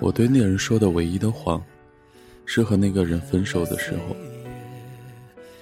[0.00, 1.62] 我对那人说的唯一的谎，
[2.46, 4.16] 是和那个人分手的时候。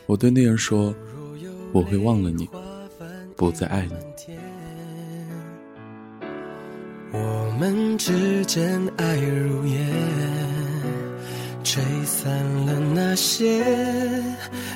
[0.07, 0.95] 我对那人说，
[1.73, 2.49] 我会忘了你，
[3.37, 3.95] 不再爱你。
[7.13, 9.93] 我们之间爱如烟，
[11.65, 12.31] 吹散
[12.67, 13.65] 了那些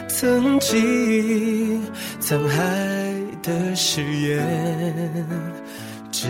[0.08, 1.82] 曾经
[2.20, 4.40] 沧海的誓言。
[6.10, 6.26] 只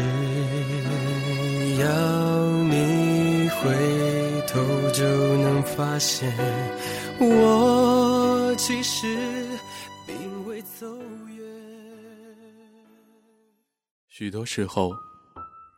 [1.81, 3.75] 要你回
[4.47, 4.61] 头，
[4.93, 5.03] 就
[5.39, 6.31] 能发现
[7.19, 9.07] 我其实
[10.07, 10.87] 并未走
[11.29, 11.47] 远。
[14.09, 14.93] 许多时候，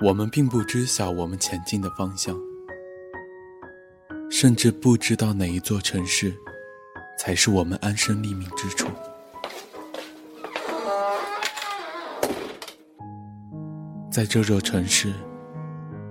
[0.04, 2.36] 我们并不知晓我们前进的方向，
[4.28, 6.34] 甚至不知道哪一座城市
[7.16, 8.88] 才是我们安身立命之处。
[14.10, 15.12] 在这座城市，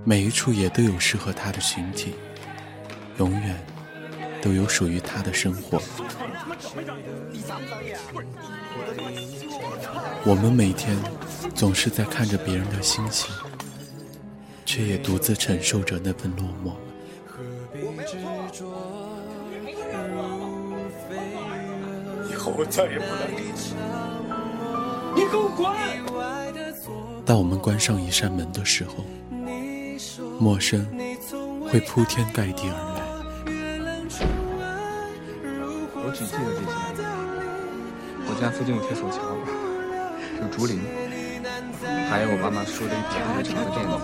[0.03, 2.15] 每一处也都有适合他的群体，
[3.17, 3.55] 永远
[4.41, 5.79] 都有属于他的生活。
[10.23, 10.97] 我们每天
[11.53, 13.33] 总是在看着别人的心情，
[14.65, 16.73] 却也独自承受着那份落寞。
[22.29, 23.39] 以后我再也不来了，
[25.15, 25.71] 你给我滚！
[27.23, 29.05] 当我们关上一扇门的时候，
[30.41, 30.83] 陌生
[31.69, 33.01] 会铺天盖地而来。
[35.93, 36.67] 我只记得这些。
[38.25, 39.21] 我家附近有铁索桥，
[40.41, 40.81] 有竹林，
[42.09, 44.03] 还有我妈妈说的一条又长的辫子。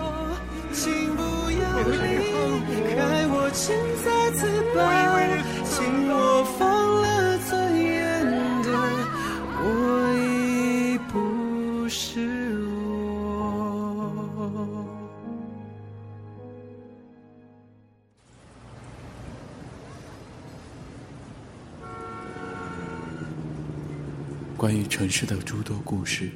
[24.68, 26.30] 关于城市的诸多故事，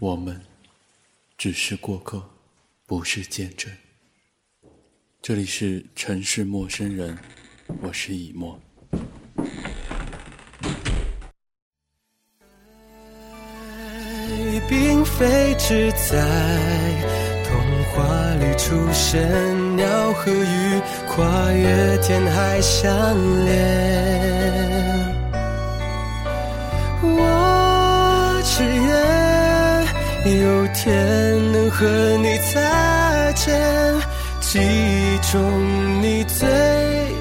[0.00, 0.40] 我们
[1.38, 2.20] 只是过客，
[2.88, 3.70] 不是见证。
[5.22, 7.16] 这里是城市陌生人，
[7.82, 8.60] 我是以沫。
[9.36, 9.46] 爱
[14.68, 16.26] 并非只在
[17.44, 17.56] 童
[17.92, 22.90] 话里出现，鸟和鱼跨越天海相
[23.44, 24.99] 连。
[30.38, 31.86] 有天能和
[32.18, 33.58] 你再见，
[34.40, 35.40] 记忆中
[36.02, 36.48] 你最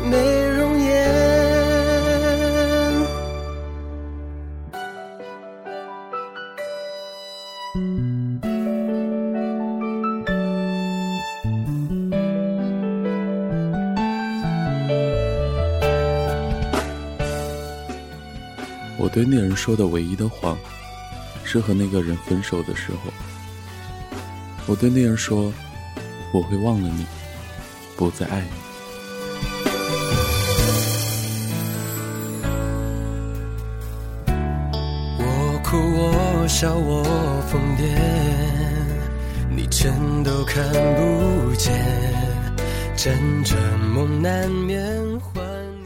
[0.09, 0.18] 美
[0.58, 0.90] 容颜。
[18.97, 20.58] 我对那人说的唯一的谎。
[21.52, 23.12] 是和那个人分手的时候，
[24.68, 25.52] 我对那人说
[26.32, 27.04] ：“我会忘了你，
[27.98, 28.50] 不再爱你。”
[35.18, 37.04] 我哭，我笑，我
[37.50, 37.98] 疯癫，
[39.50, 39.92] 你全
[40.24, 41.74] 都看不见。
[42.96, 43.09] 辗
[43.44, 45.20] 转梦难眠，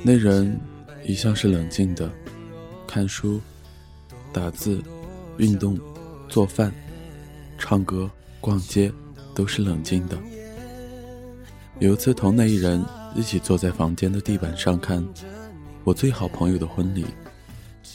[0.02, 0.60] 那人
[1.06, 2.12] 一向是冷静的，
[2.86, 3.40] 看书，
[4.34, 4.84] 打字。
[5.38, 5.80] 运动、
[6.30, 6.72] 做饭、
[7.58, 8.92] 唱歌、逛街，
[9.34, 10.18] 都是冷静的。
[11.80, 12.84] 有一次，同那一人
[13.16, 15.04] 一起坐在房间的地板上看
[15.84, 17.06] 我最好朋友的婚礼，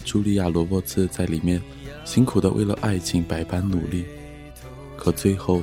[0.04, 1.62] 茱莉亚·罗伯茨在里面
[2.04, 4.04] 辛苦的为了爱情百般努力，
[4.96, 5.62] 可最后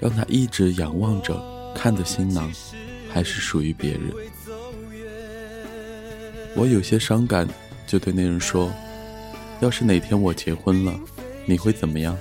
[0.00, 1.38] 让他一直仰望着
[1.74, 2.50] 看的新郎，
[3.10, 4.02] 还是属于别人。
[6.54, 7.48] 我有些伤感，
[7.86, 8.72] 就对那人说。
[9.62, 10.92] 要是哪天我结婚了，
[11.46, 12.18] 你会怎么样？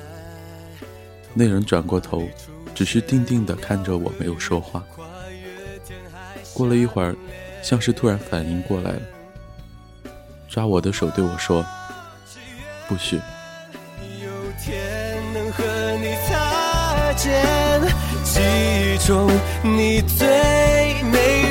[1.33, 2.29] 那人转过头，
[2.75, 4.83] 只是定定地看着我，没有说话。
[6.53, 7.15] 过了一会儿，
[7.63, 9.01] 像是突然反应过来了，
[10.47, 11.65] 抓我的手对我说
[12.87, 13.19] ：“不许。”
[18.23, 19.27] 记忆中
[19.63, 20.27] 你最
[21.11, 21.50] 美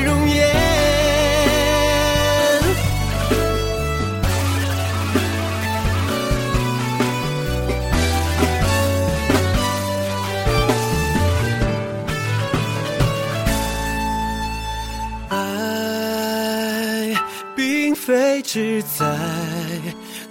[18.42, 19.06] 只在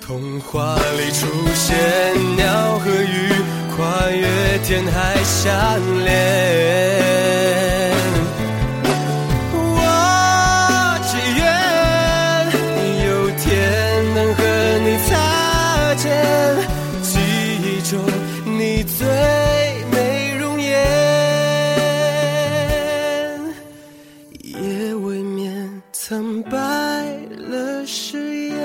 [0.02, 3.30] 童话里出现，鸟和鱼
[3.76, 7.29] 跨越天海相连。
[27.92, 28.56] 誓言。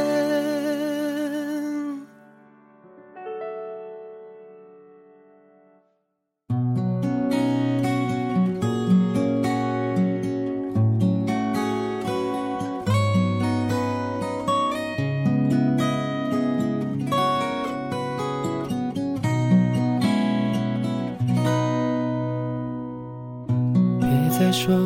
[24.01, 24.77] 别再说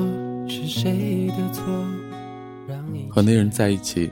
[0.47, 1.65] 是谁的错，
[3.11, 4.09] 和那人在一起。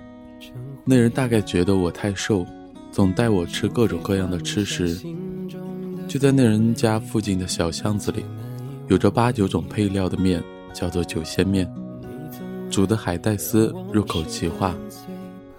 [0.89, 2.47] 那人大概觉得我太瘦，
[2.93, 4.97] 总带我吃各种各样的吃食。
[6.07, 8.25] 就在那人家附近的小巷子里，
[8.87, 10.41] 有着八九种配料的面，
[10.73, 11.69] 叫做九鲜面，
[12.71, 14.77] 煮的海带丝入口即化，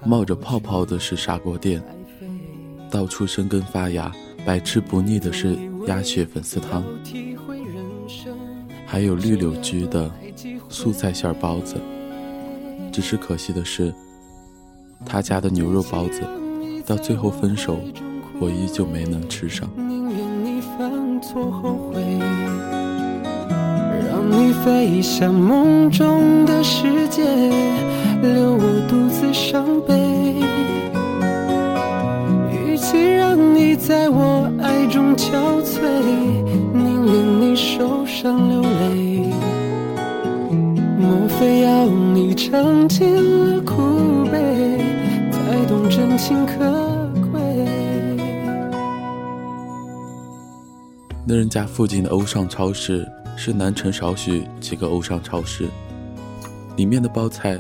[0.06, 1.84] 冒着泡泡的是砂锅店，
[2.90, 4.10] 到处生根发芽、
[4.46, 5.58] 百吃不腻的是
[5.88, 6.82] 鸭血粉丝汤，
[8.86, 10.10] 还有绿柳居的
[10.70, 11.76] 素菜馅包子。
[12.94, 13.94] 只是可惜的是，
[15.06, 16.22] 他家的牛肉包子，
[16.86, 17.78] 到最后分手，
[18.40, 19.70] 我依旧没能吃上。
[21.20, 22.00] 错后悔，
[24.08, 27.24] 让你飞向梦中的世界，
[28.22, 29.96] 留我独自伤悲。
[32.54, 35.32] 与其让你在我爱中憔
[35.64, 35.82] 悴，
[36.72, 39.34] 宁愿你受伤流泪。
[41.00, 44.57] 莫非要你尝尽了苦悲，
[46.18, 46.88] 情可？
[51.30, 53.06] 那人家附近的欧尚超市
[53.36, 55.68] 是南城少许几个欧尚超市，
[56.78, 57.60] 里面的包菜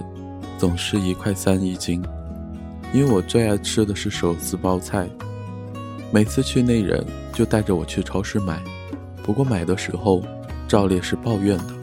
[0.58, 2.02] 总是一块三一斤，
[2.94, 5.06] 因为我最爱吃的是手撕包菜，
[6.12, 8.58] 每次去那人就带着我去超市买，
[9.22, 10.24] 不过买的时候
[10.66, 11.74] 照例是抱怨的，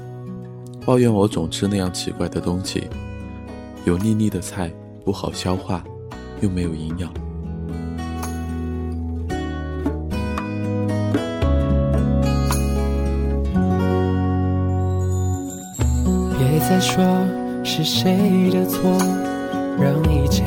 [0.87, 2.88] 抱怨我总吃那样奇怪的东西，
[3.85, 4.73] 油腻腻的菜
[5.05, 5.85] 不好消化，
[6.44, 7.11] 又没有营养。
[16.37, 17.02] 别再说
[17.64, 18.93] 是谁的错，
[19.81, 20.44] 让一切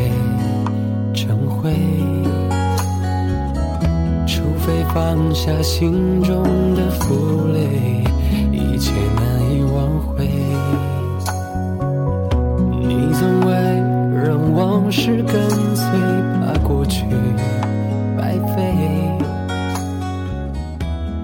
[1.15, 1.73] 成灰？
[4.27, 6.43] 除非放下心中
[6.75, 8.03] 的负累，
[8.51, 10.29] 一切难以挽回。
[12.87, 13.66] 你总问
[14.57, 15.85] 往事跟随，
[16.41, 17.05] 怕过去
[18.17, 18.73] 白费。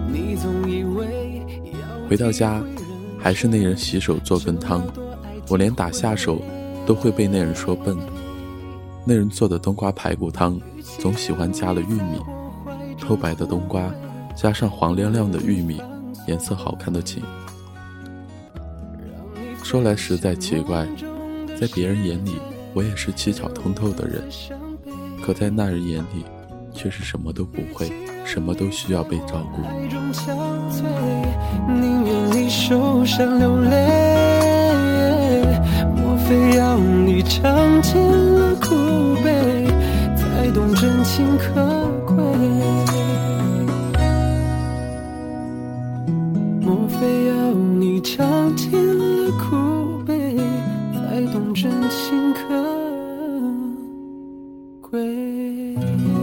[0.07, 1.41] 你总以为
[2.07, 2.61] 回到家。
[3.17, 4.83] 还是那人洗手做羹汤，
[5.47, 6.41] 我连打下手
[6.85, 7.97] 都会被那人说笨。
[9.05, 10.59] 那人做的冬瓜排骨汤
[10.99, 12.19] 总喜欢加了玉米，
[12.99, 13.89] 透白的冬瓜
[14.35, 15.81] 加上黄亮亮的玉米，
[16.27, 17.23] 颜色好看的紧。
[19.63, 20.85] 说来实在奇怪，
[21.57, 22.35] 在别人眼里
[22.73, 24.23] 我也是七巧通透的人，
[25.23, 26.25] 可在那人眼里
[26.73, 27.91] 却是什么都不会，
[28.25, 29.61] 什么都需要被照顾。
[31.71, 35.43] 宁愿你受伤流泪，
[35.95, 39.67] 莫非要你尝尽了苦悲，
[40.15, 41.53] 才懂真情可
[42.07, 42.15] 贵？
[46.59, 50.35] 莫非要你尝尽了苦悲，
[50.93, 52.32] 才懂真情
[55.83, 56.22] 可贵？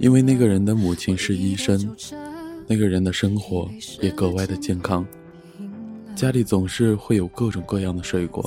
[0.00, 1.94] 因为那个人的母亲是医生，
[2.66, 5.06] 那个人的生活也格外的健康，
[6.16, 8.42] 家里总是会有各种各样的水果。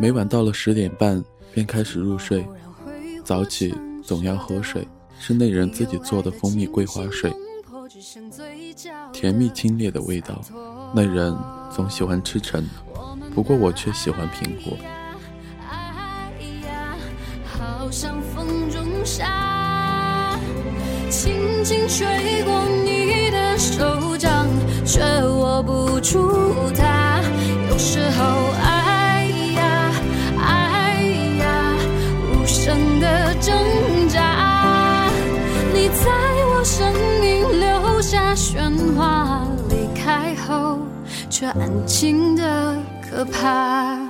[0.00, 1.22] 每晚到了十点半
[1.52, 2.42] 便开始入睡，
[3.22, 7.30] 早起总要喝水，是那人自己做的蜂蜜桂花水，
[9.12, 10.40] 甜蜜清冽的味道。
[10.94, 11.36] 那人
[11.70, 12.66] 总喜欢吃橙，
[13.34, 14.74] 不过我却喜欢苹果。
[21.68, 24.48] 轻吹过你的手掌，
[24.86, 26.32] 却握不住
[26.74, 27.20] 它。
[27.68, 28.24] 有时候，
[28.64, 29.92] 爱呀
[30.40, 31.02] 爱
[31.38, 31.76] 呀，
[32.32, 33.54] 无声的挣
[34.08, 35.10] 扎。
[35.74, 36.10] 你在
[36.46, 40.78] 我生命留下喧哗，离开后
[41.28, 44.07] 却安静的可怕。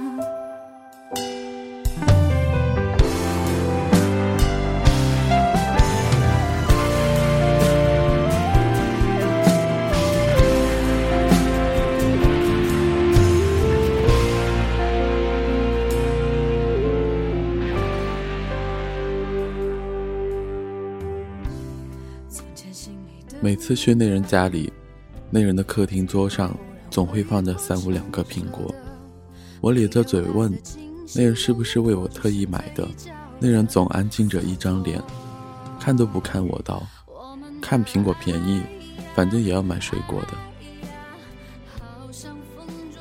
[23.49, 24.71] 每次去那人家里，
[25.31, 26.55] 那人的客厅桌上
[26.91, 28.75] 总会放着三五两个苹果。
[29.63, 30.53] 我咧着嘴问，
[31.15, 32.87] 那人是不是为我特意买的？
[33.41, 35.03] 那人总安静着一张脸，
[35.81, 36.87] 看都不看我道
[37.59, 38.61] ：“看苹果便宜，
[39.15, 40.35] 反正也要买水果的。”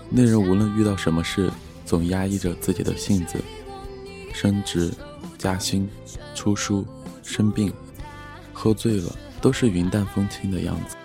[0.10, 1.52] 那人无论遇到什么事，
[1.84, 3.38] 总压抑着自己的性子，
[4.34, 4.94] 升职、
[5.38, 5.90] 加薪、
[6.34, 6.86] 出书、
[7.22, 7.70] 生病、
[8.54, 10.96] 喝醉了，都是云淡风轻的样子。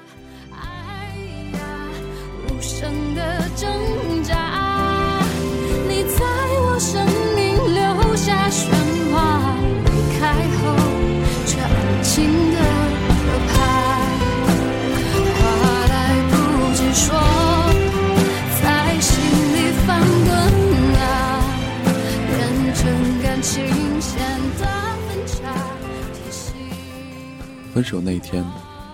[27.73, 28.45] 分手那天，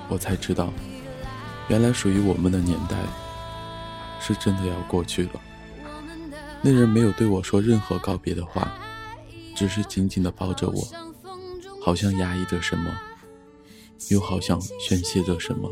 [0.08, 0.72] 我才知道，
[1.66, 2.96] 原来属于我们的年代，
[4.20, 5.40] 是真的要过去了。
[6.62, 8.72] 那人没有对我说任何告别的话，
[9.56, 10.88] 只是紧紧地抱着我，
[11.84, 12.88] 好像压抑着什么，
[14.10, 15.68] 又好像宣泄着什么。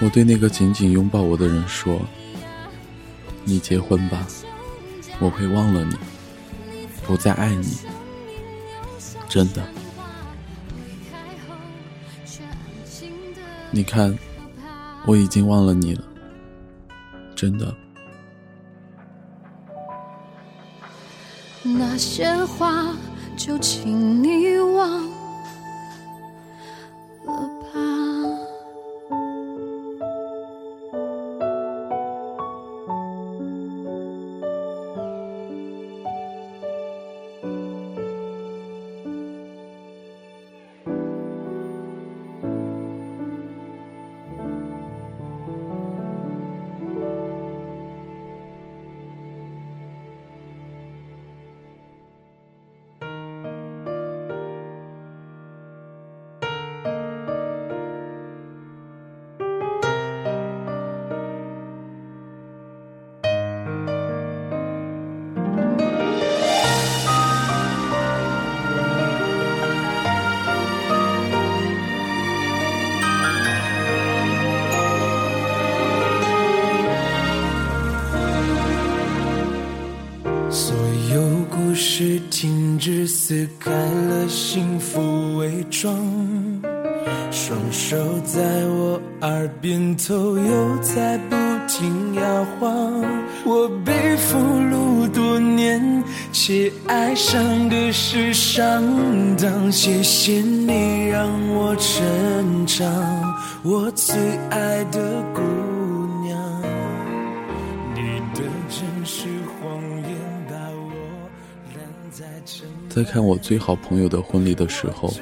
[0.00, 1.98] 我对那个紧紧拥抱我的人说
[3.44, 4.26] ：“你结婚吧，
[5.18, 5.96] 我会忘了你。”
[7.06, 7.78] 不再爱你，
[9.28, 9.62] 真的。
[13.70, 14.16] 你看，
[15.06, 16.04] 我已经忘了你了，
[17.34, 17.74] 真的。
[21.62, 22.94] 那些话，
[23.36, 25.13] 就请你忘。
[87.86, 91.36] 手在我耳边头又在不
[91.68, 93.04] 停摇晃。
[93.44, 98.82] 我被俘虏多年，且爱上的是上
[99.36, 99.70] 当。
[99.70, 102.88] 谢谢你让我成长，
[103.62, 104.16] 我最
[104.48, 105.42] 爱的姑
[106.22, 106.62] 娘。
[107.94, 109.26] 你的真实
[109.60, 110.16] 谎言
[110.48, 111.28] 把我
[111.74, 112.24] 染在。
[112.88, 115.12] 在看我最好朋友的婚礼的时候，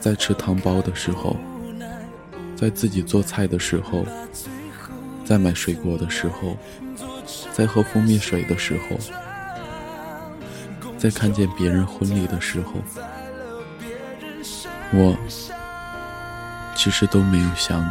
[0.00, 1.36] 在吃汤包的时候，
[2.56, 4.06] 在自己做菜的时候，
[5.24, 6.56] 在买水果的时候，
[7.52, 8.96] 在喝蜂蜜水的时候，
[10.96, 12.74] 在看见别人婚礼的时候，
[14.92, 15.16] 我
[16.76, 17.90] 其实都没有想你。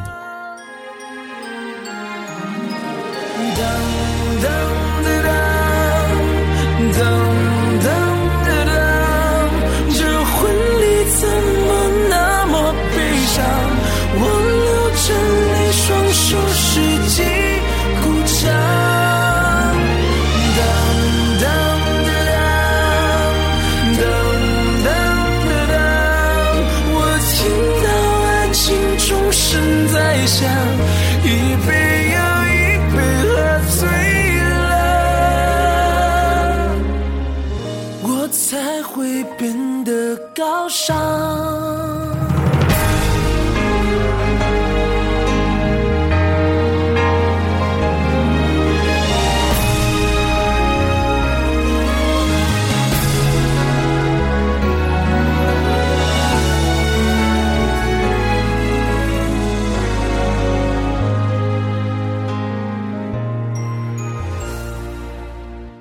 [40.38, 40.96] 高尚。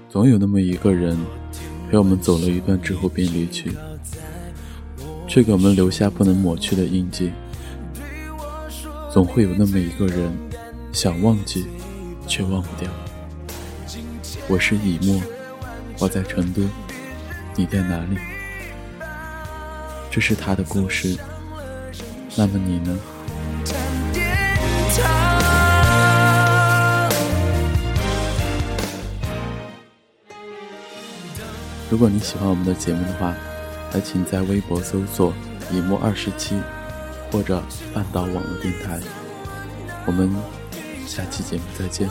[0.08, 1.14] 总有那么一个人，
[1.90, 3.70] 陪我们走了一段之后便离去，
[5.26, 7.32] 却给我们留下不能抹去的印记。
[9.12, 10.30] 总会有那么一个人，
[10.92, 11.66] 想忘记，
[12.26, 12.90] 却忘不掉。
[14.48, 15.20] 我是以沫，
[15.98, 16.62] 我在成都，
[17.54, 18.16] 你在哪里？
[20.10, 21.16] 这是他的故事。
[22.36, 22.98] 那么你呢？
[31.88, 33.34] 如果你喜欢我们的节目的话，
[33.90, 35.32] 还请在微博搜索
[35.72, 36.58] “一木二十七”
[37.30, 37.62] 或者
[37.94, 39.00] “半岛网络电台”。
[40.06, 40.30] 我们
[41.06, 42.08] 下期节目再见。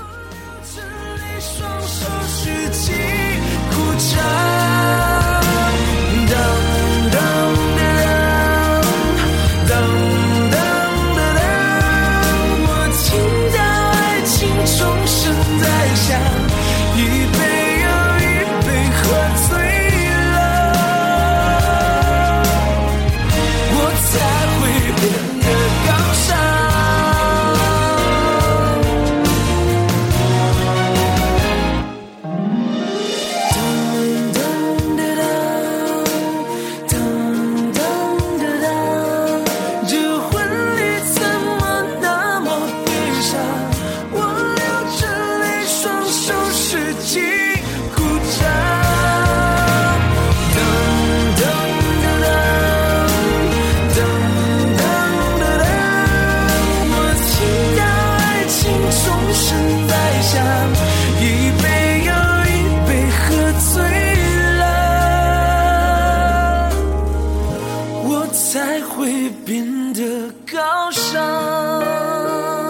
[68.36, 72.64] 才会变得高尚。